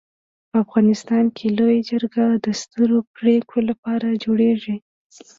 [0.49, 4.75] په افغانستان کي لويه جرګه د سترو پريکړو لپاره جوړيږي.